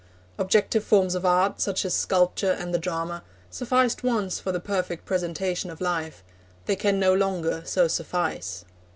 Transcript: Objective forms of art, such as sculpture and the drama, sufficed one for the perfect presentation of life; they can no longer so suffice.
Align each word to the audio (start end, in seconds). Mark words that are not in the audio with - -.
Objective 0.39 0.83
forms 0.83 1.13
of 1.13 1.27
art, 1.27 1.61
such 1.61 1.85
as 1.85 1.93
sculpture 1.93 2.49
and 2.53 2.73
the 2.73 2.79
drama, 2.79 3.21
sufficed 3.51 4.03
one 4.03 4.31
for 4.31 4.51
the 4.51 4.59
perfect 4.59 5.05
presentation 5.05 5.69
of 5.69 5.79
life; 5.79 6.23
they 6.65 6.75
can 6.75 6.99
no 6.99 7.13
longer 7.13 7.61
so 7.65 7.87
suffice. 7.87 8.65